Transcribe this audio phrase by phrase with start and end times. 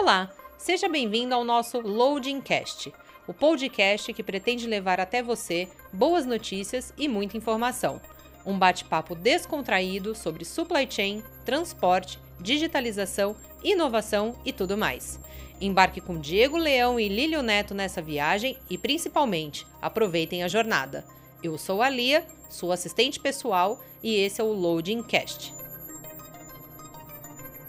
[0.00, 2.94] Olá, seja bem-vindo ao nosso Loading Cast,
[3.26, 8.00] o podcast que pretende levar até você boas notícias e muita informação.
[8.46, 15.18] Um bate-papo descontraído sobre supply chain, transporte, digitalização, inovação e tudo mais.
[15.60, 21.04] Embarque com Diego Leão e Lílio Neto nessa viagem e, principalmente, aproveitem a jornada.
[21.42, 25.57] Eu sou a Lia, sua assistente pessoal, e esse é o Loading Cast.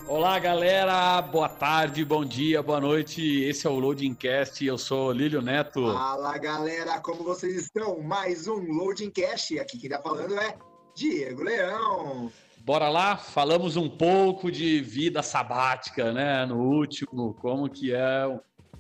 [0.10, 1.21] Olá, galera.
[1.21, 3.43] Boa tarde, bom dia, boa noite.
[3.43, 4.65] Esse é o Loading Cast.
[4.65, 5.93] Eu sou Lílio Neto.
[5.93, 7.00] Fala, galera.
[7.00, 8.01] Como vocês estão?
[8.01, 9.60] Mais um Loading Cast.
[9.60, 10.57] Aqui quem tá falando é
[10.96, 12.32] Diego Leão.
[12.57, 16.43] Bora lá, falamos um pouco de vida sabática, né?
[16.43, 18.23] No último, como que é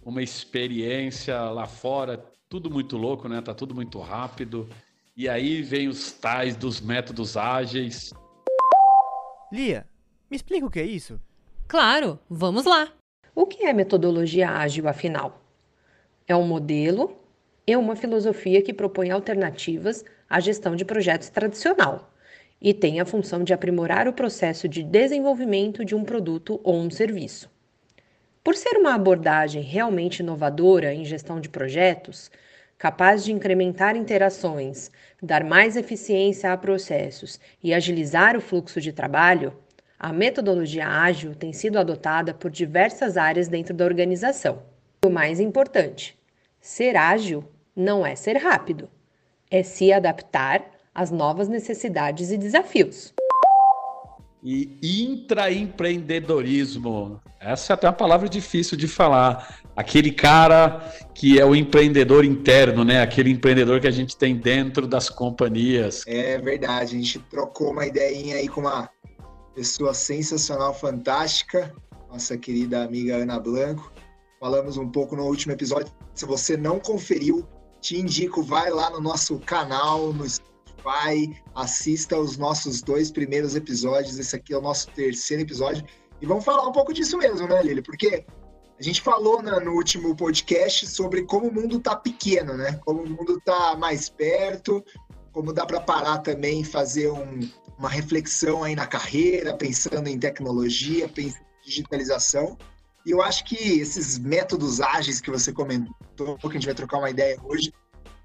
[0.03, 3.39] uma experiência lá fora, tudo muito louco, né?
[3.39, 4.67] Tá tudo muito rápido.
[5.15, 8.11] E aí vem os tais dos métodos ágeis.
[9.53, 9.87] Lia,
[10.29, 11.19] me explica o que é isso?
[11.67, 12.91] Claro, vamos lá.
[13.33, 15.41] O que é metodologia ágil, afinal?
[16.27, 17.17] É um modelo
[17.65, 22.11] e uma filosofia que propõe alternativas à gestão de projetos tradicional
[22.61, 26.89] e tem a função de aprimorar o processo de desenvolvimento de um produto ou um
[26.89, 27.49] serviço.
[28.43, 32.29] Por ser uma abordagem realmente inovadora em gestão de projetos,
[32.77, 39.53] capaz de incrementar interações, dar mais eficiência a processos e agilizar o fluxo de trabalho,
[39.99, 44.63] a metodologia ágil tem sido adotada por diversas áreas dentro da organização.
[45.05, 46.17] O mais importante,
[46.61, 47.43] ser ágil
[47.75, 48.89] não é ser rápido,
[49.51, 50.63] é se adaptar
[50.95, 53.13] as novas necessidades e desafios.
[54.41, 57.19] E intraempreendedorismo.
[57.41, 59.59] Essa é até uma palavra difícil de falar.
[59.75, 60.79] Aquele cara
[61.13, 63.01] que é o empreendedor interno, né?
[63.01, 66.05] Aquele empreendedor que a gente tem dentro das companhias.
[66.07, 68.89] É verdade, a gente trocou uma ideinha aí com uma
[69.59, 71.75] pessoa sensacional, fantástica,
[72.09, 73.91] nossa querida amiga Ana Blanco.
[74.39, 75.91] Falamos um pouco no último episódio.
[76.13, 77.45] Se você não conferiu,
[77.81, 84.17] te indico, vai lá no nosso canal, no Spotify, assista os nossos dois primeiros episódios.
[84.17, 85.83] Esse aqui é o nosso terceiro episódio.
[86.21, 87.81] E vamos falar um pouco disso mesmo, né, Lili?
[87.81, 88.25] Porque
[88.79, 92.79] a gente falou no último podcast sobre como o mundo está pequeno, né?
[92.85, 94.81] Como o mundo está mais perto,
[95.39, 101.07] como dá para parar também, fazer um, uma reflexão aí na carreira, pensando em tecnologia,
[101.07, 102.57] pensando em digitalização.
[103.05, 106.97] E eu acho que esses métodos ágeis que você comentou, que a gente vai trocar
[106.97, 107.71] uma ideia hoje,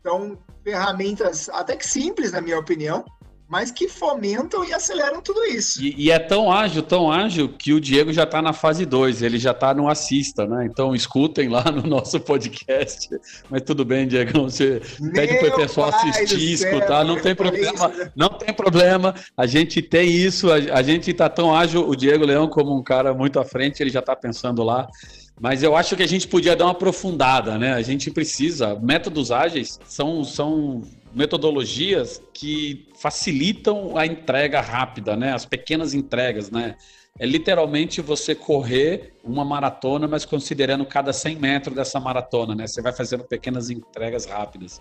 [0.02, 3.04] são ferramentas até que simples, na minha opinião,
[3.48, 5.82] mas que fomentam e aceleram tudo isso.
[5.82, 9.22] E, e é tão ágil, tão ágil, que o Diego já está na fase 2,
[9.22, 10.66] ele já está no assista, né?
[10.66, 13.08] Então escutem lá no nosso podcast.
[13.50, 17.92] Mas tudo bem, Diego, você Meu pede para o pessoal assistir, escutar, não tem problema,
[17.92, 18.10] isso.
[18.16, 19.14] não tem problema.
[19.36, 22.82] A gente tem isso, a, a gente está tão ágil, o Diego Leão como um
[22.82, 24.88] cara muito à frente, ele já está pensando lá.
[25.40, 27.74] Mas eu acho que a gente podia dar uma aprofundada, né?
[27.74, 28.76] A gente precisa.
[28.76, 30.82] Métodos ágeis são, são
[31.14, 35.32] metodologias que facilitam a entrega rápida, né?
[35.32, 36.76] As pequenas entregas, né?
[37.18, 42.66] É literalmente você correr uma maratona, mas considerando cada 100 metros dessa maratona, né?
[42.66, 44.80] Você vai fazendo pequenas entregas rápidas.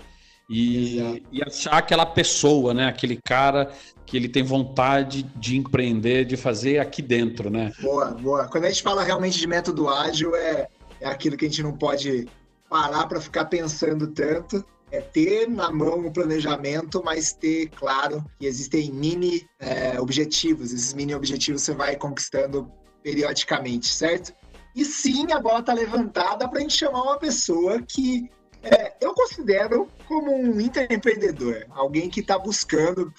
[0.49, 2.87] E, e, achar aquela pessoa, né?
[2.87, 3.71] Aquele cara
[4.05, 7.71] que ele tem vontade de empreender, de fazer aqui dentro, né?
[7.79, 8.47] Boa, boa.
[8.47, 10.67] Quando a gente fala realmente de método ágil, é,
[10.99, 12.27] é aquilo que a gente não pode
[12.69, 14.65] parar para ficar pensando tanto.
[14.93, 20.71] É ter na mão o planejamento, mas ter claro que existem mini é, objetivos.
[20.71, 22.71] Esses mini objetivos você vai conquistando
[23.01, 24.31] periodicamente, certo?
[24.75, 28.29] E sim, a bola está levantada para a gente chamar uma pessoa que
[28.61, 33.11] é, eu considero como um empreendedor, alguém que está buscando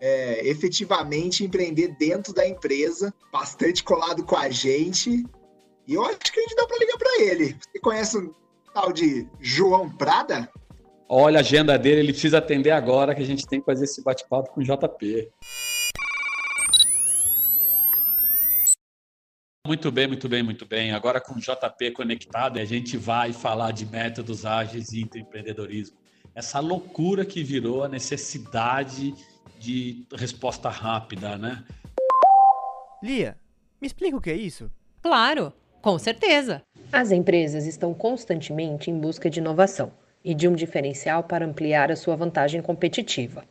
[0.00, 5.24] é, efetivamente empreender dentro da empresa, bastante colado com a gente.
[5.86, 7.56] E eu acho que a gente dá para ligar para ele.
[7.58, 8.34] Você conhece o
[8.74, 10.50] tal de João Prada?
[11.14, 14.02] Olha a agenda dele, ele precisa atender agora que a gente tem que fazer esse
[14.02, 15.30] bate-papo com o JP.
[19.66, 20.92] Muito bem, muito bem, muito bem.
[20.92, 25.98] Agora com o JP conectado, a gente vai falar de métodos ágeis e empreendedorismo.
[26.34, 29.14] Essa loucura que virou a necessidade
[29.58, 31.62] de resposta rápida, né?
[33.02, 33.36] Lia,
[33.78, 34.70] me explica o que é isso?
[35.02, 36.62] Claro, com certeza.
[36.90, 39.92] As empresas estão constantemente em busca de inovação
[40.24, 43.44] e de um diferencial para ampliar a sua vantagem competitiva.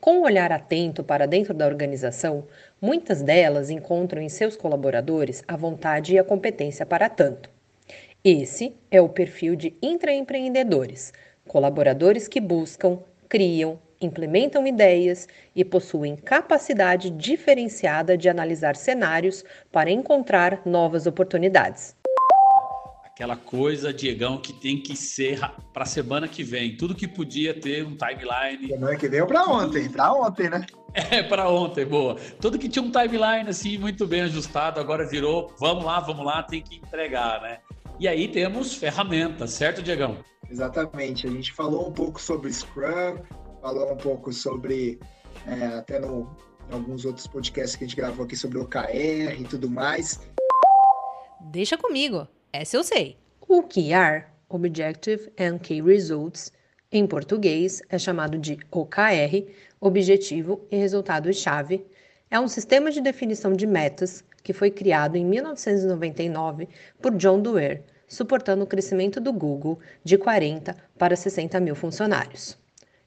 [0.00, 2.46] Com um olhar atento para dentro da organização,
[2.80, 7.50] muitas delas encontram em seus colaboradores a vontade e a competência para tanto.
[8.22, 11.12] Esse é o perfil de intraempreendedores,
[11.46, 12.98] colaboradores que buscam,
[13.28, 21.96] criam, implementam ideias e possuem capacidade diferenciada de analisar cenários para encontrar novas oportunidades.
[23.16, 25.40] Aquela coisa, Diegão, que tem que ser
[25.72, 26.76] para a semana que vem.
[26.76, 28.68] Tudo que podia ter um timeline.
[28.68, 29.88] Semana que vem ou para ontem?
[29.88, 30.66] Para ontem, né?
[31.10, 32.16] É, para ontem, boa.
[32.40, 36.42] Tudo que tinha um timeline assim muito bem ajustado, agora virou, vamos lá, vamos lá,
[36.42, 37.58] tem que entregar, né?
[38.00, 40.16] E aí temos ferramentas, certo, Diegão?
[40.50, 41.26] Exatamente.
[41.26, 43.18] A gente falou um pouco sobre Scrum,
[43.60, 44.98] falou um pouco sobre
[45.46, 46.34] é, até no,
[46.70, 50.18] em alguns outros podcasts que a gente gravou aqui sobre OKR e tudo mais.
[51.42, 52.26] Deixa comigo.
[52.58, 53.18] Essa eu sei.
[53.46, 56.50] O OKR, Objective and Key Results,
[56.90, 59.46] em português é chamado de OKR,
[59.78, 61.86] Objetivo e Resultado-Chave,
[62.30, 66.66] é um sistema de definição de metas que foi criado em 1999
[67.02, 72.58] por John Doerr, suportando o crescimento do Google de 40 para 60 mil funcionários.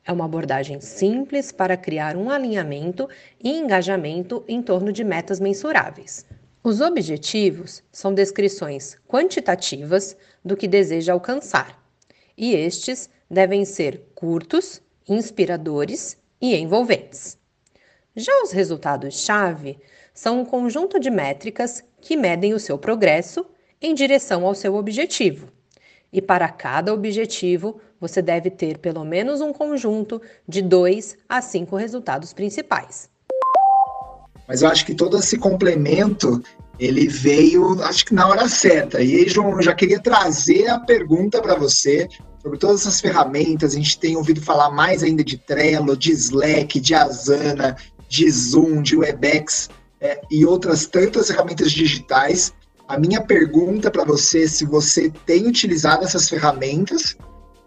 [0.05, 3.09] É uma abordagem simples para criar um alinhamento
[3.43, 6.23] e engajamento em torno de metas mensuráveis,
[6.63, 11.81] os objetivos são descrições quantitativas do que deseja alcançar,
[12.37, 17.37] e estes devem ser curtos, inspiradores e envolventes.
[18.15, 19.79] Já os resultados-chave
[20.13, 23.45] são um conjunto de métricas que medem o seu progresso
[23.81, 25.47] em direção ao seu objetivo.
[26.11, 31.77] E para cada objetivo, você deve ter pelo menos um conjunto de dois a cinco
[31.77, 33.09] resultados principais.
[34.49, 36.41] Mas eu acho que todo esse complemento
[36.79, 38.99] ele veio, acho que na hora certa.
[38.99, 42.07] E aí, João, eu já queria trazer a pergunta para você
[42.41, 43.73] sobre todas essas ferramentas.
[43.73, 48.81] A gente tem ouvido falar mais ainda de Trello, de Slack, de Asana, de Zoom,
[48.81, 49.69] de Webex
[50.01, 52.51] é, e outras tantas ferramentas digitais.
[52.87, 57.15] A minha pergunta para você é se você tem utilizado essas ferramentas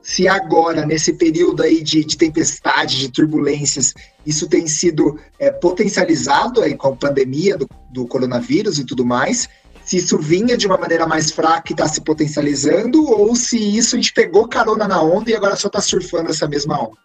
[0.03, 3.95] se agora, nesse período aí de, de tempestade, de turbulências,
[4.27, 9.49] isso tem sido é, potencializado aí com a pandemia do, do, coronavírus e tudo mais,
[9.85, 13.95] se isso vinha de uma maneira mais fraca e está se potencializando, ou se isso
[13.95, 16.99] a gente pegou carona na onda e agora só está surfando essa mesma onda.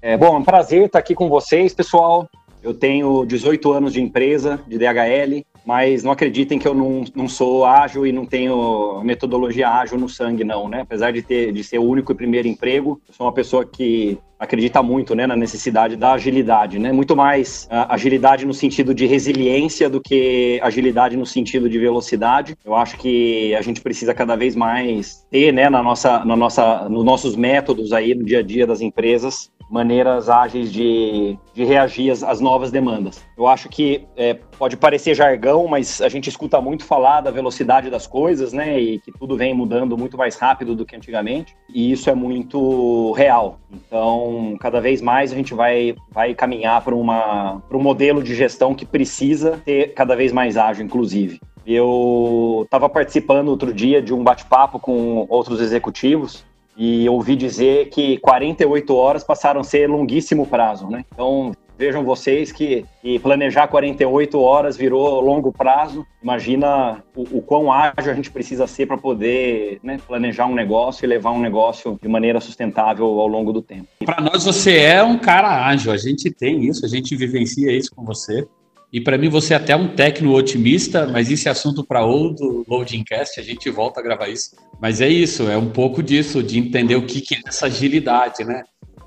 [0.00, 2.28] É, bom, é um prazer estar aqui com vocês, pessoal.
[2.62, 7.28] Eu tenho 18 anos de empresa, de DHL, mas não acreditem que eu não, não
[7.28, 10.80] sou ágil e não tenho metodologia ágil no sangue, não, né?
[10.80, 14.18] Apesar de, ter, de ser o único e primeiro emprego, eu sou uma pessoa que
[14.42, 16.90] acredita muito né, na necessidade da agilidade, né?
[16.90, 22.56] Muito mais uh, agilidade no sentido de resiliência do que agilidade no sentido de velocidade.
[22.64, 26.88] Eu acho que a gente precisa cada vez mais ter, né, na nossa, na nossa,
[26.88, 32.10] nos nossos métodos aí no dia a dia das empresas, maneiras ágeis de, de reagir
[32.10, 33.24] às, às, novas demandas.
[33.38, 37.88] Eu acho que é, pode parecer jargão, mas a gente escuta muito falar da velocidade
[37.88, 38.78] das coisas, né?
[38.78, 41.56] E que tudo vem mudando muito mais rápido do que antigamente.
[41.74, 43.58] E isso é muito real.
[43.72, 48.84] Então, cada vez mais a gente vai, vai caminhar para um modelo de gestão que
[48.84, 51.40] precisa ser cada vez mais ágil, inclusive.
[51.66, 56.44] Eu estava participando outro dia de um bate-papo com outros executivos
[56.76, 61.04] e ouvi dizer que 48 horas passaram a ser longuíssimo prazo, né?
[61.12, 61.52] Então,
[61.82, 66.06] vejam vocês que, que planejar 48 horas virou longo prazo.
[66.22, 71.04] Imagina o, o quão ágil a gente precisa ser para poder né, planejar um negócio
[71.04, 73.88] e levar um negócio de maneira sustentável ao longo do tempo.
[74.04, 77.90] Para nós, você é um cara ágil, a gente tem isso, a gente vivencia isso
[77.94, 78.46] com você.
[78.92, 83.40] E para mim você é até um técnico otimista, mas é assunto para outro Loadingcast,
[83.40, 84.50] a gente volta a gravar isso.
[84.78, 88.44] Mas é isso, é um pouco disso, de entender o que, que é essa agilidade,
[88.44, 88.62] né?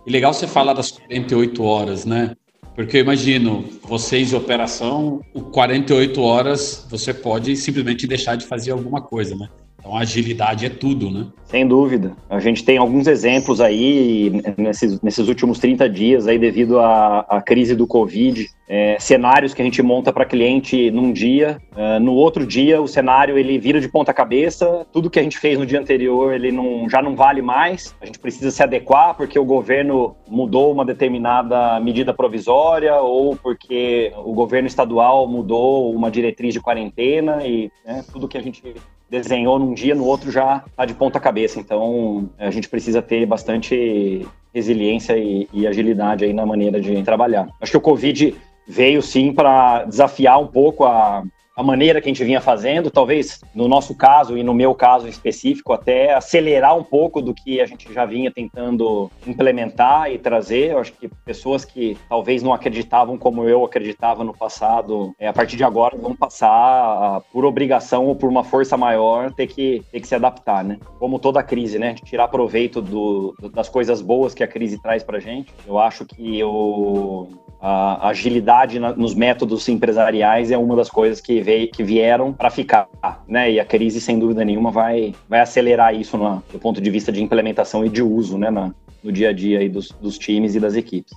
[0.07, 2.35] E legal você falar das 48 horas, né?
[2.73, 8.71] Porque eu imagino, vocês em operação, o 48 horas você pode simplesmente deixar de fazer
[8.71, 9.47] alguma coisa, né?
[9.77, 11.27] Então, agilidade é tudo, né?
[11.43, 12.11] Sem dúvida.
[12.27, 17.75] A gente tem alguns exemplos aí nesses, nesses últimos 30 dias aí devido à crise
[17.75, 22.45] do Covid, é, cenários que a gente monta para cliente num dia, é, no outro
[22.45, 25.79] dia o cenário ele vira de ponta cabeça, tudo que a gente fez no dia
[25.79, 30.15] anterior ele não, já não vale mais, a gente precisa se adequar porque o governo
[30.27, 37.45] mudou uma determinada medida provisória ou porque o governo estadual mudou uma diretriz de quarentena
[37.45, 38.75] e né, tudo que a gente
[39.09, 41.59] desenhou num dia, no outro já está de ponta cabeça.
[41.59, 47.49] Então, a gente precisa ter bastante resiliência e, e, agilidade aí na maneira de trabalhar.
[47.59, 48.33] Acho que o Covid
[48.65, 51.23] veio sim para desafiar um pouco a,
[51.55, 55.07] a maneira que a gente vinha fazendo, talvez no nosso caso e no meu caso
[55.07, 60.71] específico, até acelerar um pouco do que a gente já vinha tentando implementar e trazer.
[60.71, 65.33] Eu acho que pessoas que talvez não acreditavam como eu acreditava no passado, é, a
[65.33, 70.01] partir de agora vão passar por obrigação ou por uma força maior ter que, ter
[70.01, 70.77] que se adaptar, né?
[70.99, 71.95] Como toda crise, né?
[72.03, 75.53] Tirar proveito do, das coisas boas que a crise traz pra gente.
[75.65, 77.29] Eu acho que o,
[77.61, 82.89] a agilidade nos métodos empresariais é uma das coisas que veio, que vieram para ficar,
[83.27, 83.51] né?
[83.51, 87.11] E a crise, sem dúvida nenhuma, vai, vai acelerar isso no, do ponto de vista
[87.11, 88.49] de implementação e de uso, né?
[88.49, 88.73] Na,
[89.03, 91.13] no dia a dia aí dos, dos times e das equipes.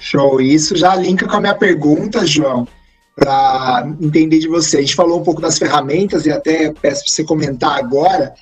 [0.00, 0.40] Show.
[0.40, 2.66] Isso já linka com a minha pergunta, João,
[3.14, 4.78] para entender de você.
[4.78, 8.34] A gente falou um pouco das ferramentas e até peço para você comentar agora.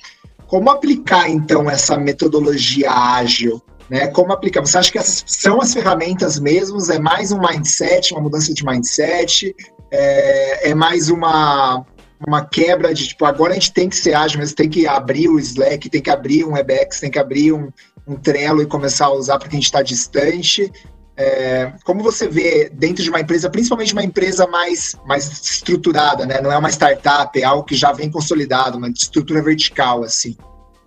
[0.47, 4.07] Como aplicar, então, essa metodologia ágil né?
[4.07, 4.61] Como aplicar?
[4.61, 6.89] Você acha que essas são as ferramentas mesmos?
[6.89, 9.55] É mais um mindset, uma mudança de mindset?
[9.91, 11.85] É, é mais uma,
[12.27, 15.27] uma quebra de tipo, agora a gente tem que ser ágil, mas tem que abrir
[15.27, 17.69] o Slack, tem que abrir um Webex, tem que abrir um,
[18.07, 20.71] um Trello e começar a usar porque a gente está distante.
[21.15, 26.41] É, como você vê dentro de uma empresa, principalmente uma empresa mais, mais estruturada, né?
[26.41, 30.35] Não é uma startup, é algo que já vem consolidado, uma estrutura vertical, assim.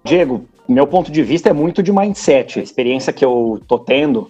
[0.05, 2.59] Diego, meu ponto de vista é muito de mindset.
[2.59, 4.29] A experiência que eu tô tendo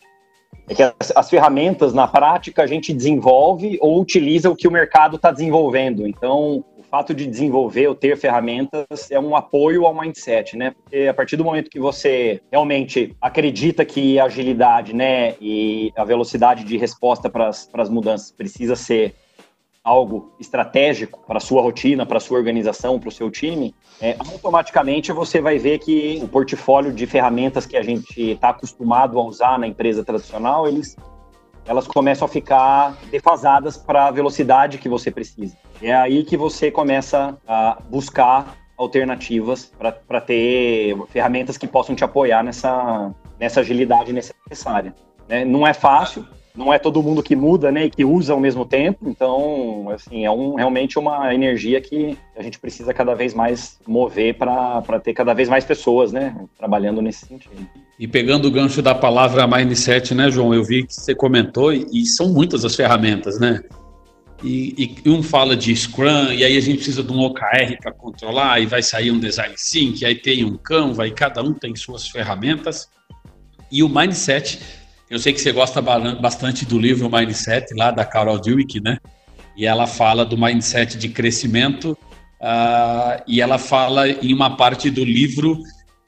[0.69, 4.71] é que as, as ferramentas, na prática, a gente desenvolve ou utiliza o que o
[4.71, 6.07] mercado está desenvolvendo.
[6.07, 10.73] Então, o fato de desenvolver ou ter ferramentas é um apoio ao mindset, né?
[10.73, 16.05] Porque a partir do momento que você realmente acredita que a agilidade, né, e a
[16.05, 19.15] velocidade de resposta para as mudanças precisa ser
[19.87, 25.41] algo estratégico para sua rotina, para sua organização, para o seu time, é, automaticamente você
[25.41, 29.69] vai ver que o portfólio de ferramentas que a gente está acostumado a usar na
[29.69, 30.97] empresa tradicional, eles,
[31.65, 35.57] elas começam a ficar defasadas para a velocidade que você precisa.
[35.81, 42.43] É aí que você começa a buscar alternativas para ter ferramentas que possam te apoiar
[42.43, 44.93] nessa, nessa agilidade necessária.
[45.29, 45.45] Né?
[45.45, 46.27] Não é fácil,
[46.57, 49.09] não é todo mundo que muda, né, e que usa ao mesmo tempo.
[49.09, 54.35] Então, assim, é um, realmente uma energia que a gente precisa cada vez mais mover
[54.35, 57.67] para ter cada vez mais pessoas, né, trabalhando nesse sentido.
[57.99, 60.53] E pegando o gancho da palavra mindset, né, João?
[60.53, 63.63] Eu vi que você comentou e são muitas as ferramentas, né?
[64.45, 67.91] E, e, um fala de Scrum, e aí a gente precisa de um OKR para
[67.93, 71.75] controlar, e vai sair um Design Sync, aí tem um Canva, e cada um tem
[71.75, 72.89] suas ferramentas.
[73.73, 74.61] E o mindset
[75.09, 78.99] eu sei que você gosta bastante do livro Mindset, lá da Carol Dweck, né?
[79.57, 81.97] E ela fala do mindset de crescimento,
[82.41, 85.59] uh, e ela fala em uma parte do livro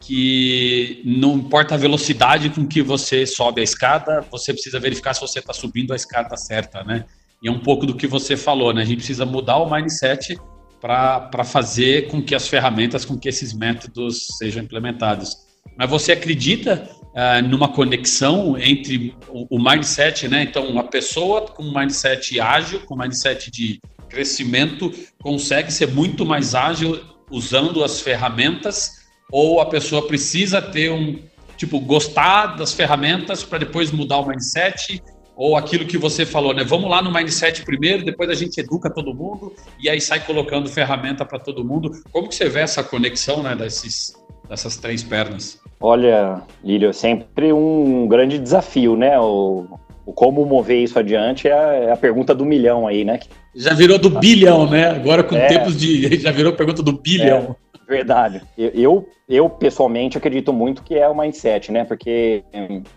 [0.00, 5.21] que não importa a velocidade com que você sobe a escada, você precisa verificar se
[5.21, 7.05] você está subindo a escada certa, né?
[7.43, 8.83] E é um pouco do que você falou, né?
[8.83, 10.38] A gente precisa mudar o mindset
[10.81, 15.48] para fazer com que as ferramentas, com que esses métodos sejam implementados.
[15.78, 20.42] Mas você acredita uh, numa conexão entre o, o, mindset, né?
[20.42, 24.92] Então, uma pessoa com um mindset ágil, com um mindset de crescimento,
[25.23, 31.20] consegue ser muito mais ágil usando as ferramentas, ou a pessoa precisa ter um
[31.56, 35.02] tipo gostar das ferramentas para depois mudar o mindset
[35.37, 36.64] ou aquilo que você falou, né?
[36.64, 40.68] Vamos lá no mindset primeiro, depois a gente educa todo mundo e aí sai colocando
[40.68, 41.92] ferramenta para todo mundo.
[42.11, 44.14] Como que você vê essa conexão, né, desses,
[44.49, 45.61] dessas três pernas?
[45.80, 49.18] Olha, Lírio, é sempre um grande desafio, né?
[49.18, 49.66] O,
[50.04, 53.20] o como mover isso adiante é a, é a, pergunta do milhão aí, né?
[53.54, 54.88] Já virou do bilhão, né?
[54.88, 56.18] Agora com é, tempos de.
[56.18, 57.54] Já virou pergunta do bilhão.
[57.75, 58.42] É, verdade.
[58.56, 61.85] Eu, eu, pessoalmente, acredito muito que é o mindset, né?
[61.85, 62.42] Porque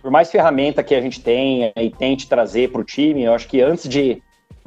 [0.02, 3.48] por mais ferramenta que a gente tenha e tente trazer para o time, eu acho
[3.48, 4.22] que antes de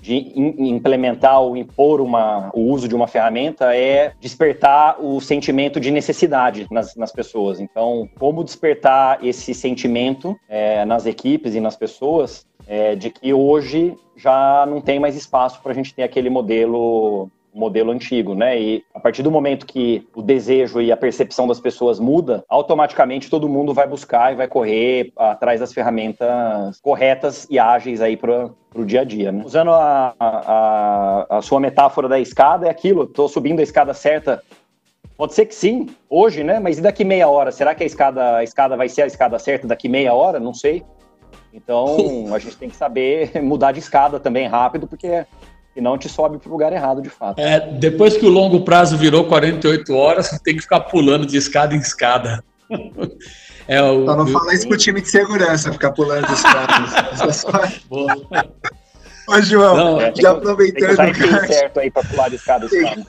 [0.05, 5.91] de implementar ou impor uma, o uso de uma ferramenta é despertar o sentimento de
[5.91, 7.59] necessidade nas, nas pessoas.
[7.59, 13.97] Então, como despertar esse sentimento é, nas equipes e nas pessoas é, de que hoje
[14.15, 18.61] já não tem mais espaço para a gente ter aquele modelo modelo antigo, né?
[18.61, 23.31] E a partir do momento que o desejo e a percepção das pessoas muda, automaticamente
[23.31, 28.51] todo mundo vai buscar e vai correr atrás das ferramentas corretas e ágeis aí para
[28.75, 29.43] o dia a dia, né?
[29.45, 34.43] Usando a, a, a, sua metáfora da escada, é aquilo, estou subindo a escada certa.
[35.17, 36.59] Pode ser que sim, hoje, né?
[36.59, 37.53] Mas e daqui meia hora?
[37.53, 40.41] Será que a escada, a escada vai ser a escada certa daqui meia hora?
[40.41, 40.83] Não sei.
[41.53, 45.25] Então, a gente tem que saber mudar de escada também rápido, porque
[45.77, 47.39] e não te sobe para o lugar errado, de fato.
[47.39, 51.75] É, depois que o longo prazo virou 48 horas, tem que ficar pulando de escada
[51.75, 52.45] em escada.
[53.67, 57.43] É o, Só não fala isso pro time de segurança, ficar pulando de escadas.
[59.27, 60.97] Ô, João, não, é, já aproveitando.
[60.97, 62.67] Tem que cara, certo aí para pular de escada.
[62.67, 63.07] escada.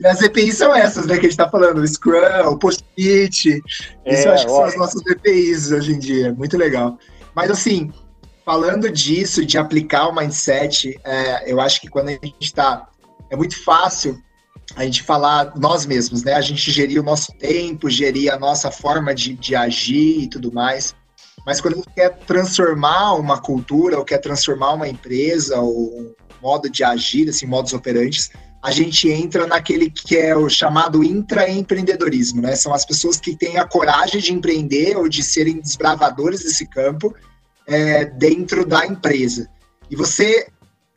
[0.00, 3.62] E as EPIs são essas, né, que a gente tá falando, Scrum, Post-it.
[4.06, 6.32] É, isso eu acho que são as nossas EPIs hoje em dia.
[6.32, 6.98] Muito legal.
[7.34, 7.92] Mas assim,
[8.52, 12.86] falando disso, de aplicar o mindset, é, eu acho que quando a gente está.
[13.30, 14.22] É muito fácil
[14.76, 16.34] a gente falar nós mesmos, né?
[16.34, 20.52] A gente gerir o nosso tempo, gerir a nossa forma de, de agir e tudo
[20.52, 20.94] mais.
[21.46, 26.84] Mas quando gente quer transformar uma cultura, ou quer transformar uma empresa, ou modo de
[26.84, 28.28] agir, assim, modos operantes,
[28.62, 32.54] a gente entra naquele que é o chamado intraempreendedorismo, né?
[32.54, 37.14] São as pessoas que têm a coragem de empreender ou de serem desbravadores desse campo
[37.66, 39.48] é, dentro da empresa.
[39.90, 40.48] E você,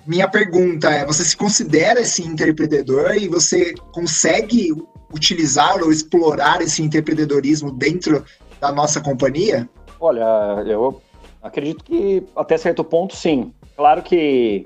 [0.06, 4.72] minha pergunta é, você se considera esse empreendedor e você consegue
[5.14, 8.24] utilizar ou explorar esse empreendedorismo dentro
[8.60, 9.70] da nossa companhia?
[10.00, 10.24] Olha,
[10.66, 11.02] eu
[11.42, 13.54] acredito que até certo ponto, sim.
[13.76, 14.66] Claro que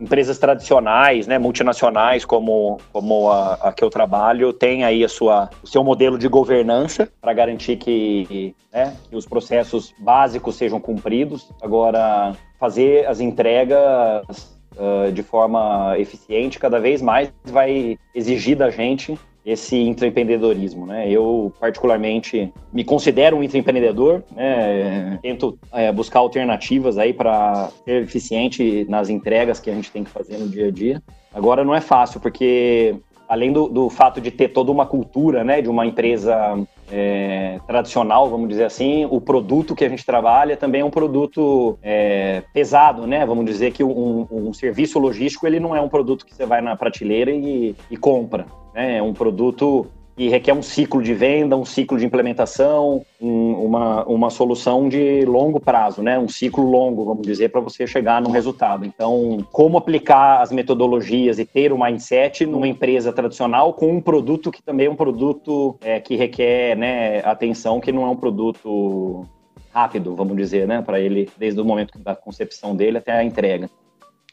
[0.00, 5.50] empresas tradicionais, né, multinacionais como, como a, a, que eu trabalho, tem aí a sua,
[5.62, 11.50] o seu modelo de governança para garantir que, né, que os processos básicos sejam cumpridos.
[11.62, 19.18] Agora, fazer as entregas uh, de forma eficiente cada vez mais vai exigir da gente
[19.44, 21.10] esse intraempreendedorismo, né?
[21.10, 25.18] Eu particularmente me considero um intraempreendedor, né?
[25.22, 30.10] Tento é, buscar alternativas aí para ser eficiente nas entregas que a gente tem que
[30.10, 31.02] fazer no dia a dia.
[31.32, 32.96] Agora não é fácil porque
[33.28, 36.58] além do, do fato de ter toda uma cultura, né, de uma empresa
[36.90, 41.78] é, tradicional, vamos dizer assim, o produto que a gente trabalha também é um produto
[41.82, 43.26] é, pesado, né?
[43.26, 46.62] Vamos dizer que um, um, serviço logístico ele não é um produto que você vai
[46.62, 48.46] na prateleira e, e compra.
[48.78, 48.98] Né?
[48.98, 54.04] É um produto que requer um ciclo de venda, um ciclo de implementação, um, uma,
[54.04, 56.18] uma solução de longo prazo, né?
[56.18, 58.84] um ciclo longo, vamos dizer, para você chegar no resultado.
[58.84, 64.50] Então, como aplicar as metodologias e ter o mindset numa empresa tradicional com um produto
[64.50, 69.24] que também é um produto é, que requer né, atenção, que não é um produto
[69.72, 73.68] rápido, vamos dizer, né, para ele, desde o momento da concepção dele até a entrega.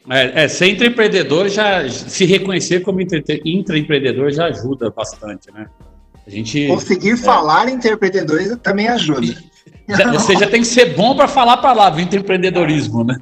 [0.10, 5.68] É, é, ser intraempreendedor já se reconhecer como intraempreendedor já ajuda bastante, né?
[6.26, 9.36] A gente conseguir é, falar intraempreendedor também ajuda.
[9.88, 13.18] Já, você já tem que ser bom para falar a palavra intraempreendedorismo, né?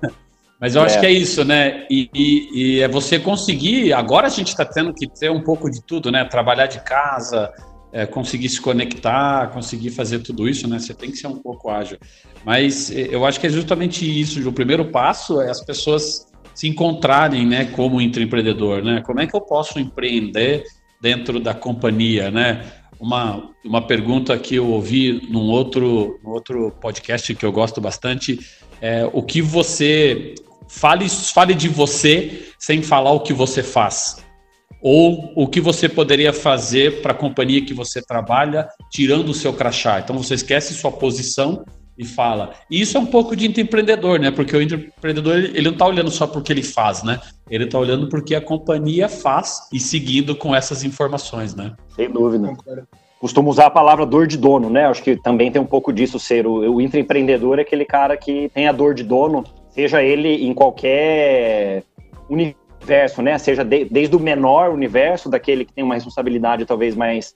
[0.60, 1.00] Mas eu acho é.
[1.02, 1.86] que é isso, né?
[1.90, 3.92] E, e, e, é você conseguir.
[3.92, 6.24] Agora a gente está tendo que ter um pouco de tudo, né?
[6.24, 7.52] Trabalhar de casa,
[7.92, 10.80] é, conseguir se conectar, conseguir fazer tudo isso, né?
[10.80, 11.98] Você tem que ser um pouco ágil.
[12.46, 14.48] Mas é, eu acho que é justamente isso.
[14.48, 19.02] O primeiro passo é as pessoas se encontrarem, né, como empreendedor, né?
[19.02, 20.64] Como é que eu posso empreender
[21.02, 22.66] dentro da companhia, né?
[23.00, 28.40] Uma, uma pergunta que eu ouvi num outro, num outro podcast que eu gosto bastante
[28.80, 30.36] é o que você
[30.70, 34.24] fale, fale de você sem falar o que você faz.
[34.82, 39.54] Ou o que você poderia fazer para a companhia que você trabalha, tirando o seu
[39.54, 40.00] crachá.
[40.00, 41.64] Então você esquece sua posição
[41.98, 42.54] e fala.
[42.70, 44.32] E isso é um pouco de empreendedor, né?
[44.32, 47.20] Porque o empreendedor ele não está olhando só porque ele faz, né?
[47.50, 51.74] Ele está olhando porque a companhia faz e seguindo com essas informações, né?
[51.96, 52.54] Sem dúvida.
[53.20, 54.86] Costumo usar a palavra dor de dono, né?
[54.86, 58.50] Acho que também tem um pouco disso ser o, o intraempreendedor é aquele cara que
[58.54, 61.84] tem a dor de dono, seja ele em qualquer
[62.30, 63.38] universo, né?
[63.38, 67.36] Seja de, desde o menor universo, daquele que tem uma responsabilidade talvez mais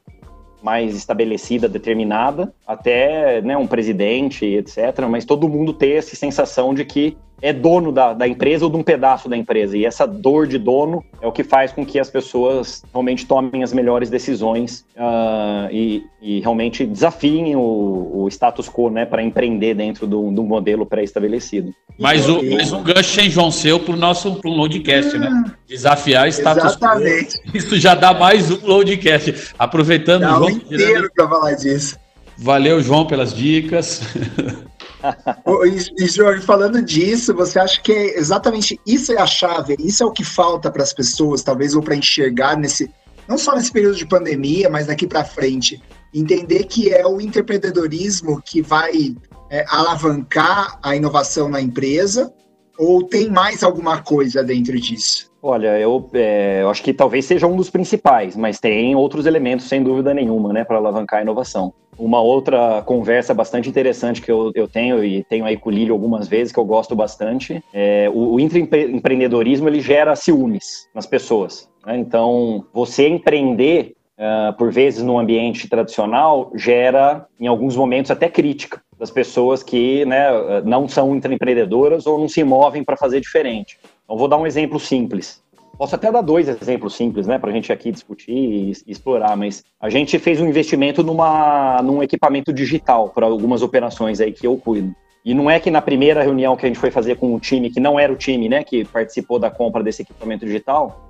[0.61, 5.05] mais estabelecida, determinada, até né, um presidente, etc.
[5.09, 8.77] Mas todo mundo ter essa sensação de que é dono da, da empresa ou de
[8.77, 9.77] um pedaço da empresa.
[9.77, 13.63] E essa dor de dono é o que faz com que as pessoas realmente tomem
[13.63, 19.75] as melhores decisões uh, e, e, realmente desafiem o, o status quo né, para empreender
[19.75, 21.73] dentro do, do modelo pré-estabelecido.
[21.99, 25.29] Mais um, mais um gancho sem João seu para o nosso pro loadcast, né?
[25.31, 27.37] Ah, Desafiar status Exatamente.
[27.37, 27.57] quo.
[27.57, 29.53] Isso já dá mais um loadcast.
[29.57, 30.49] Aproveitando, dá João.
[30.49, 31.97] inteiro para falar disso.
[32.37, 34.01] Valeu, João, pelas dicas.
[35.97, 39.75] e, Jorge, falando disso, você acha que é exatamente isso é a chave?
[39.79, 42.91] Isso é o que falta para as pessoas, talvez, ou para enxergar nesse,
[43.27, 45.81] não só nesse período de pandemia, mas daqui para frente,
[46.13, 49.15] entender que é o empreendedorismo que vai
[49.49, 52.33] é, alavancar a inovação na empresa,
[52.77, 55.31] ou tem mais alguma coisa dentro disso?
[55.41, 59.67] Olha, eu, é, eu acho que talvez seja um dos principais, mas tem outros elementos,
[59.67, 61.73] sem dúvida nenhuma, né, para alavancar a inovação.
[61.97, 65.93] Uma outra conversa bastante interessante que eu, eu tenho e tenho aí com o Lílio
[65.93, 71.69] algumas vezes, que eu gosto bastante, é o, o intraempreendedorismo ele gera ciúmes nas pessoas.
[71.85, 71.97] Né?
[71.97, 78.81] Então, você empreender, uh, por vezes, no ambiente tradicional, gera, em alguns momentos, até crítica
[78.99, 80.27] das pessoas que né,
[80.65, 83.79] não são intraempreendedoras ou não se movem para fazer diferente.
[84.03, 85.43] Então, vou dar um exemplo simples.
[85.77, 89.63] Posso até dar dois exemplos simples, né, para a gente aqui discutir e, explorar, mas
[89.79, 94.57] a gente fez um investimento numa, num equipamento digital para algumas operações aí que eu
[94.57, 94.95] cuido.
[95.23, 97.69] E não é que na primeira reunião que a gente foi fazer com o time,
[97.69, 101.07] que não era o time, né, que participou da compra desse equipamento digital,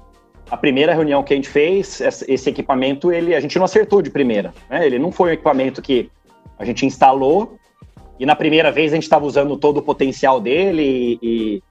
[0.49, 4.09] a primeira reunião que a gente fez, esse equipamento, ele, a gente não acertou de
[4.09, 4.53] primeira.
[4.69, 4.85] Né?
[4.85, 6.09] Ele não foi um equipamento que
[6.59, 7.57] a gente instalou
[8.19, 11.63] e na primeira vez a gente estava usando todo o potencial dele e, e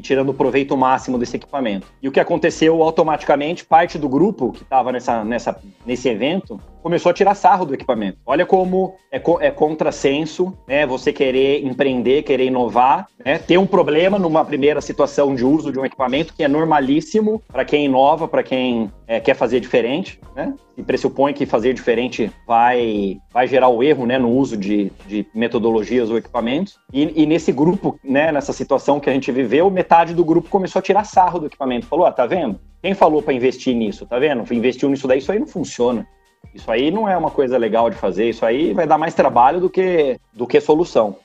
[0.00, 1.86] tirando o proveito máximo desse equipamento.
[2.02, 7.10] E o que aconteceu automaticamente, parte do grupo que estava nessa, nessa, nesse evento começou
[7.10, 8.18] a tirar sarro do equipamento.
[8.24, 10.86] Olha como é, é contrassenso, né?
[10.86, 13.38] Você querer empreender, querer inovar, né?
[13.38, 17.64] Ter um problema numa primeira situação de uso de um equipamento que é normalíssimo para
[17.64, 20.54] quem inova, para quem é, quer fazer diferente, né?
[20.76, 24.18] E pressupõe que fazer diferente vai, vai gerar o erro, né?
[24.18, 26.78] No uso de, de metodologias ou equipamentos.
[26.92, 28.30] E, e nesse grupo, né?
[28.30, 31.86] Nessa situação que a gente viveu, metade do grupo começou a tirar sarro do equipamento.
[31.86, 32.60] Falou, ah, tá vendo?
[32.80, 34.44] Quem falou para investir nisso, tá vendo?
[34.54, 36.06] Investiu nisso daí, isso aí não funciona.
[36.54, 39.60] Isso aí não é uma coisa legal de fazer, isso aí vai dar mais trabalho
[39.60, 41.16] do que, do que solução.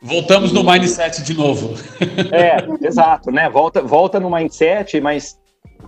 [0.00, 1.74] Voltamos no mindset de novo.
[2.32, 3.48] É, exato, né?
[3.50, 5.38] Volta, volta no mindset, mas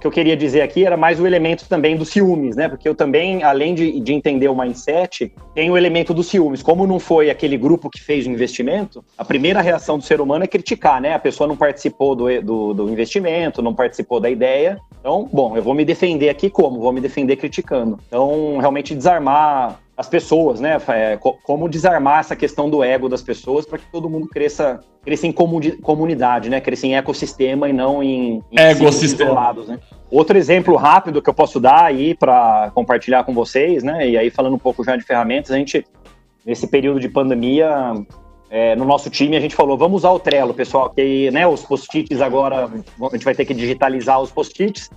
[0.00, 2.68] que eu queria dizer aqui era mais o elemento também dos ciúmes, né?
[2.68, 6.62] Porque eu também, além de, de entender o mindset, tem o elemento dos ciúmes.
[6.62, 10.44] Como não foi aquele grupo que fez o investimento, a primeira reação do ser humano
[10.44, 11.14] é criticar, né?
[11.14, 14.80] A pessoa não participou do, do, do investimento, não participou da ideia.
[15.00, 16.80] Então, bom, eu vou me defender aqui como?
[16.80, 17.98] Vou me defender criticando.
[18.08, 20.78] Então, realmente desarmar as pessoas, né?
[20.88, 25.26] É, como desarmar essa questão do ego das pessoas para que todo mundo cresça, cresça
[25.26, 26.58] em comunidade, né?
[26.58, 29.52] Cresça em ecossistema e não em, em ecossistema.
[29.68, 29.78] Né?
[30.10, 34.08] Outro exemplo rápido que eu posso dar aí para compartilhar com vocês, né?
[34.08, 35.84] E aí falando um pouco já de ferramentas, a gente
[36.46, 37.92] nesse período de pandemia
[38.48, 41.62] é, no nosso time a gente falou, vamos usar o Trello, pessoal, que né, os
[41.62, 44.88] post-its agora, a gente vai ter que digitalizar os post-its.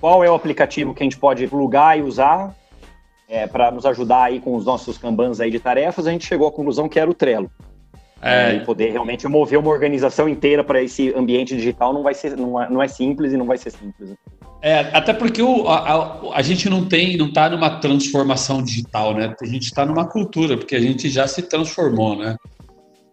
[0.00, 2.52] Qual é o aplicativo que a gente pode plugar e usar?
[3.30, 6.48] É, para nos ajudar aí com os nossos kanbans aí de tarefas, a gente chegou
[6.48, 7.48] à conclusão que era o Trello.
[8.20, 8.56] É.
[8.56, 12.60] E poder realmente mover uma organização inteira para esse ambiente digital não vai ser não
[12.60, 14.10] é, não é simples e não vai ser simples.
[14.60, 19.34] É, até porque o, a, a, gente não tem, não está numa transformação digital, né?
[19.40, 22.36] A gente está numa cultura, porque a gente já se transformou, né?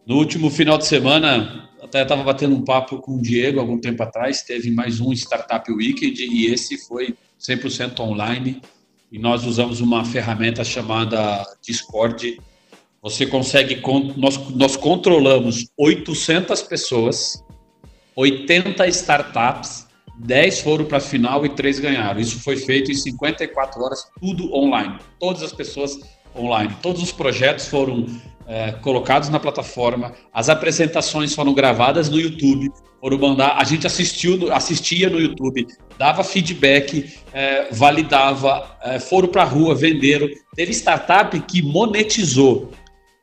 [0.05, 4.03] No último final de semana, até estava batendo um papo com o Diego algum tempo
[4.03, 8.61] atrás, teve mais um Startup Weekend e esse foi 100% online
[9.11, 12.39] e nós usamos uma ferramenta chamada Discord.
[13.01, 13.81] Você consegue,
[14.17, 17.43] nós, nós controlamos 800 pessoas,
[18.15, 19.87] 80 startups,
[20.19, 22.19] 10 foram para a final e 3 ganharam.
[22.19, 24.97] Isso foi feito em 54 horas, tudo online.
[25.19, 25.99] Todas as pessoas
[26.35, 26.75] online.
[26.81, 28.07] Todos os projetos foram
[28.47, 35.09] é, colocados na plataforma, as apresentações foram gravadas no YouTube, mandar, a gente assistiu, assistia
[35.09, 40.27] no YouTube, dava feedback, é, validava, é, foram para a rua, venderam.
[40.55, 42.71] Teve startup que monetizou.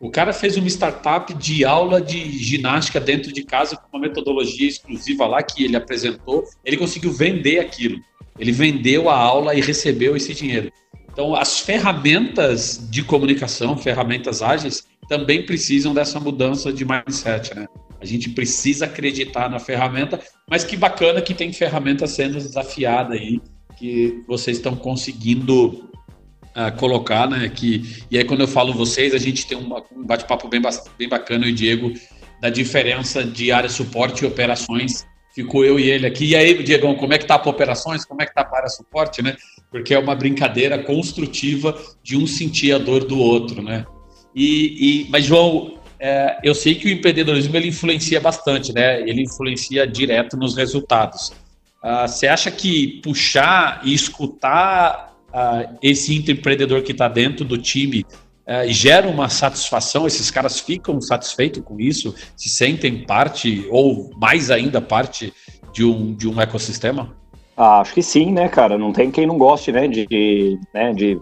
[0.01, 4.69] O cara fez uma startup de aula de ginástica dentro de casa com uma metodologia
[4.69, 6.45] exclusiva lá que ele apresentou.
[6.65, 7.99] Ele conseguiu vender aquilo.
[8.39, 10.71] Ele vendeu a aula e recebeu esse dinheiro.
[11.11, 17.67] Então, as ferramentas de comunicação, ferramentas ágeis, também precisam dessa mudança de mindset, né?
[18.05, 23.41] A gente precisa acreditar na ferramenta, mas que bacana que tem ferramenta sendo desafiada aí,
[23.79, 25.89] que vocês estão conseguindo
[26.55, 27.49] uh, colocar, né?
[27.49, 30.61] Que, e aí, quando eu falo vocês, a gente tem uma, um bate-papo bem,
[30.99, 31.93] bem bacana, eu e o Diego,
[32.43, 35.07] da diferença de área suporte e operações.
[35.35, 36.27] Ficou eu e ele aqui.
[36.27, 38.05] E aí, Diegão, como é que tá para operações?
[38.05, 39.35] Como é que tá para área suporte, né?
[39.71, 43.87] Porque é uma brincadeira construtiva de um sentir a dor do outro, né?
[44.35, 49.01] E, e mas, João, é, eu sei que o empreendedorismo ele influencia bastante, né?
[49.09, 51.31] Ele influencia direto nos resultados.
[51.83, 58.05] Uh, você acha que puxar e escutar uh, esse empreendedor que está dentro do time
[58.47, 60.07] uh, gera uma satisfação?
[60.07, 62.15] Esses caras ficam satisfeitos com isso?
[62.37, 65.33] Se sentem parte, ou mais ainda, parte
[65.73, 67.17] de um, de um ecossistema?
[67.57, 68.77] Ah, acho que sim, né, cara?
[68.77, 71.19] Não tem quem não goste, né, de, né, de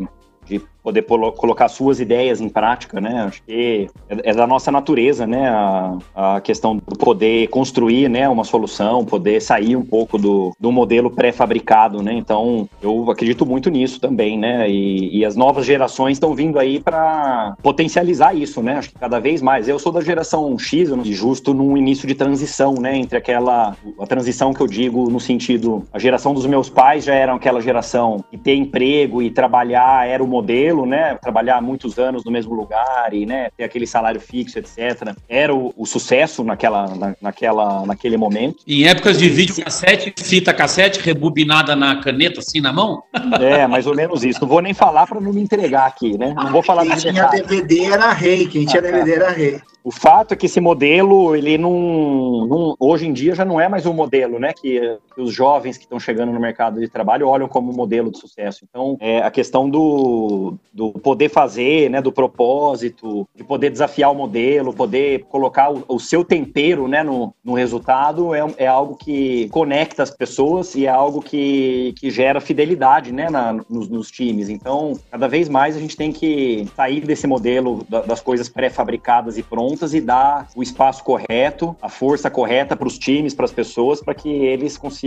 [0.46, 3.22] de poder colocar suas ideias em prática, né?
[3.22, 5.48] Acho que é, é da nossa natureza, né?
[5.48, 8.28] A, a, questão do poder construir, né?
[8.28, 12.12] Uma solução, poder sair um pouco do, do modelo pré-fabricado, né?
[12.12, 14.68] Então, eu acredito muito nisso também, né?
[14.68, 18.78] E, e as novas gerações estão vindo aí para potencializar isso, né?
[18.78, 19.68] Acho que cada vez mais.
[19.68, 22.96] Eu sou da geração X, justo num início de transição, né?
[22.96, 27.14] Entre aquela a transição que eu digo no sentido a geração dos meus pais já
[27.14, 31.16] era aquela geração que ter emprego e trabalhar era o modelo, né?
[31.20, 35.14] Trabalhar muitos anos no mesmo lugar e, né, ter aquele salário fixo, etc.
[35.28, 38.56] Era o, o sucesso naquela, na, naquela, naquele momento.
[38.66, 43.02] Em épocas de vídeo cassete, fita cassete, rebobinada na caneta, assim, na mão?
[43.42, 44.40] É, mais ou menos isso.
[44.42, 46.32] Não vou nem falar para não me entregar aqui, né?
[46.36, 49.60] Não vou falar Quem tinha DVD era rei, quem tinha DVD era rei.
[49.84, 53.68] O fato é que esse modelo, ele não, não, hoje em dia já não é
[53.68, 54.52] mais um modelo, né?
[54.52, 58.64] Que os jovens que estão chegando no mercado de trabalho olham como modelo de sucesso.
[58.68, 64.14] Então, é, a questão do, do poder fazer, né, do propósito, de poder desafiar o
[64.14, 69.48] modelo, poder colocar o, o seu tempero né, no, no resultado, é, é algo que
[69.50, 74.48] conecta as pessoas e é algo que, que gera fidelidade né, na, nos, nos times.
[74.48, 79.42] Então, cada vez mais a gente tem que sair desse modelo das coisas pré-fabricadas e
[79.42, 84.00] prontas e dar o espaço correto, a força correta para os times, para as pessoas,
[84.00, 85.01] para que eles consigam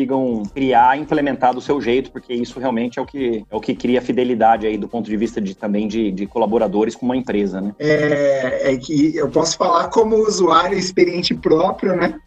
[0.53, 3.75] criar e implementar do seu jeito, porque isso realmente é o que, é o que
[3.75, 7.61] cria fidelidade aí do ponto de vista de, também de, de colaboradores com uma empresa,
[7.61, 7.75] né?
[7.79, 12.19] É, é que eu posso falar como usuário experiente próprio, né?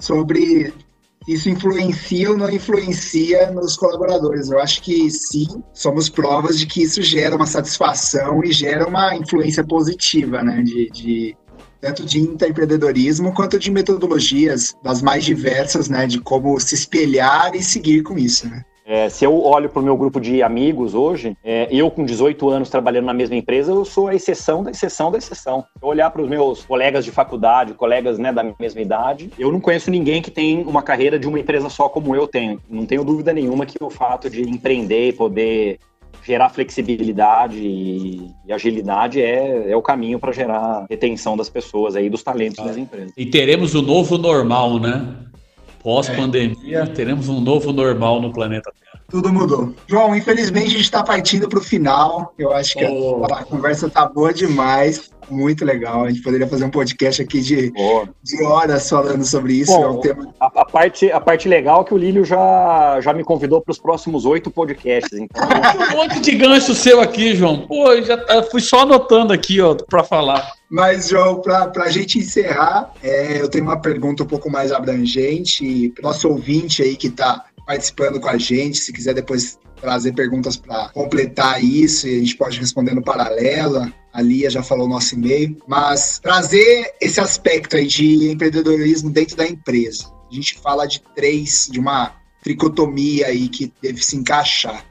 [0.00, 0.72] Sobre
[1.28, 4.50] isso influencia ou não influencia nos colaboradores.
[4.50, 9.14] Eu acho que sim, somos provas de que isso gera uma satisfação e gera uma
[9.14, 10.62] influência positiva, né?
[10.62, 11.36] De, de
[11.82, 16.06] tanto de empreendedorismo quanto de metodologias das mais diversas, né?
[16.06, 18.64] De como se espelhar e seguir com isso, né?
[18.84, 22.48] É, se eu olho para o meu grupo de amigos hoje, é, eu com 18
[22.50, 25.64] anos trabalhando na mesma empresa, eu sou a exceção da exceção da exceção.
[25.80, 29.60] Eu olhar para os meus colegas de faculdade, colegas né, da mesma idade, eu não
[29.60, 32.60] conheço ninguém que tem uma carreira de uma empresa só como eu tenho.
[32.68, 35.78] Não tenho dúvida nenhuma que o fato de empreender e poder
[36.24, 42.08] gerar flexibilidade e, e agilidade é, é o caminho para gerar retenção das pessoas aí,
[42.08, 42.64] dos talentos ah.
[42.64, 43.12] das empresas.
[43.16, 45.16] E teremos o novo normal, né?
[45.82, 46.86] Pós-pandemia, é.
[46.86, 49.02] teremos um novo normal no planeta Terra.
[49.10, 49.74] Tudo mudou.
[49.86, 52.32] João, infelizmente a gente está partindo para o final.
[52.38, 53.24] Eu acho que oh.
[53.30, 56.04] a, a conversa tá boa demais muito legal.
[56.04, 57.72] A gente poderia fazer um podcast aqui de,
[58.22, 59.72] de horas falando sobre isso.
[59.72, 60.34] Bom, é um tema...
[60.38, 63.72] a, a, parte, a parte legal é que o Lílio já, já me convidou para
[63.72, 65.18] os próximos oito podcasts.
[65.18, 65.42] Então...
[65.92, 67.66] um monte de gancho seu aqui, João.
[67.66, 70.52] Pô, já tá, fui só anotando aqui, ó, para falar.
[70.72, 75.92] Mas, João, para a gente encerrar, é, eu tenho uma pergunta um pouco mais abrangente.
[76.02, 80.88] Nosso ouvinte aí que está participando com a gente, se quiser depois trazer perguntas para
[80.90, 83.92] completar isso a gente pode responder no paralelo.
[84.14, 89.46] A Lia já falou nosso e-mail, mas trazer esse aspecto aí de empreendedorismo dentro da
[89.46, 90.06] empresa.
[90.30, 94.82] A gente fala de três, de uma tricotomia aí que deve se encaixar.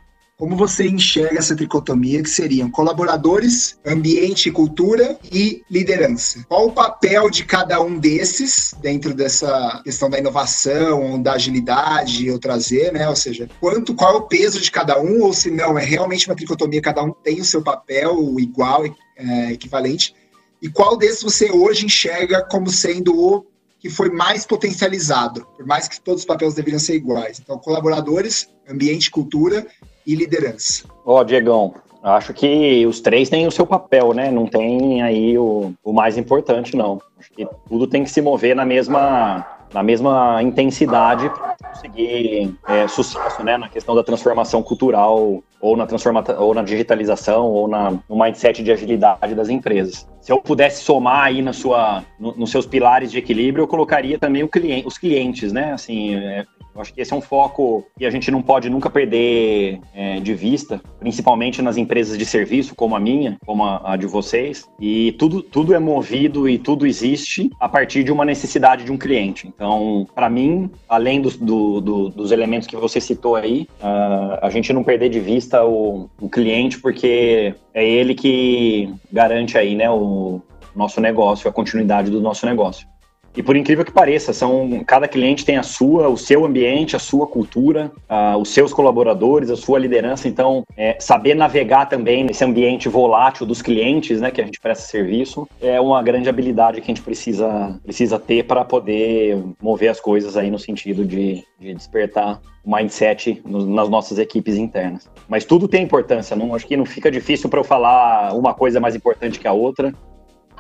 [0.41, 6.43] Como você enxerga essa tricotomia que seriam colaboradores, ambiente e cultura e liderança?
[6.49, 12.39] Qual o papel de cada um desses dentro dessa questão da inovação, da agilidade, eu
[12.39, 13.07] trazer, né?
[13.07, 16.27] Ou seja, quanto, qual é o peso de cada um, ou se não, é realmente
[16.27, 18.83] uma tricotomia, cada um tem o seu papel igual,
[19.15, 20.15] é, equivalente,
[20.59, 23.45] e qual desses você hoje enxerga como sendo o
[23.79, 27.39] que foi mais potencializado, por mais que todos os papéis deveriam ser iguais.
[27.39, 29.67] Então, colaboradores, ambiente, cultura
[30.11, 30.85] e liderança.
[31.05, 34.31] Ó, oh, Diegão, acho que os três têm o seu papel, né?
[34.31, 37.01] Não tem aí o, o mais importante, não.
[37.19, 42.87] Acho que tudo tem que se mover na mesma, na mesma intensidade para conseguir é,
[42.87, 43.57] sucesso, né?
[43.57, 48.63] Na questão da transformação cultural ou na transformação ou na digitalização ou na, no mindset
[48.63, 50.07] de agilidade das empresas.
[50.19, 54.17] Se eu pudesse somar aí na sua, no, nos seus pilares de equilíbrio, eu colocaria
[54.17, 55.73] também cliente, os clientes, né?
[55.73, 58.89] Assim, é, eu acho que esse é um foco que a gente não pode nunca
[58.89, 63.97] perder é, de vista, principalmente nas empresas de serviço, como a minha, como a, a,
[63.97, 64.69] de vocês.
[64.79, 68.97] E tudo, tudo é movido e tudo existe a partir de uma necessidade de um
[68.97, 69.47] cliente.
[69.47, 74.49] Então, para mim, além do, do, do, dos elementos que você citou aí, uh, a
[74.49, 79.89] gente não perder de vista o, o cliente, porque é ele que garante aí, né,
[79.89, 80.41] o
[80.75, 82.90] nosso negócio, a continuidade do nosso negócio.
[83.35, 86.99] E por incrível que pareça, são cada cliente tem a sua, o seu ambiente, a
[86.99, 87.91] sua cultura,
[88.39, 90.27] os seus colaboradores, a sua liderança.
[90.27, 94.85] Então, é, saber navegar também nesse ambiente volátil dos clientes, né, que a gente presta
[94.85, 99.99] serviço, é uma grande habilidade que a gente precisa, precisa ter para poder mover as
[99.99, 105.09] coisas aí no sentido de, de despertar o mindset no, nas nossas equipes internas.
[105.27, 108.79] Mas tudo tem importância, não acho que não fica difícil para eu falar uma coisa
[108.79, 109.93] mais importante que a outra.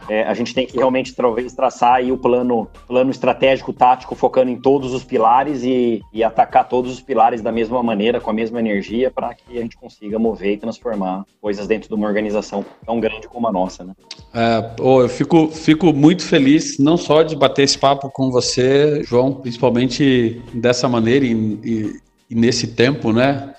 [0.09, 4.51] É, a gente tem que realmente talvez traçar aí o plano, plano estratégico tático focando
[4.51, 8.33] em todos os pilares e, e atacar todos os pilares da mesma maneira, com a
[8.33, 12.65] mesma energia, para que a gente consiga mover e transformar coisas dentro de uma organização
[12.85, 13.83] tão grande como a nossa.
[13.83, 13.93] Né?
[14.33, 19.33] É, eu fico, fico muito feliz não só de bater esse papo com você, João,
[19.33, 23.53] principalmente dessa maneira e, e, e nesse tempo, né?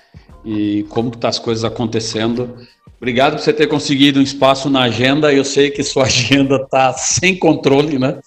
[0.45, 2.57] E como estão tá as coisas acontecendo.
[3.03, 5.33] Obrigado por você ter conseguido um espaço na agenda.
[5.35, 8.21] Eu sei que sua agenda está sem controle, né?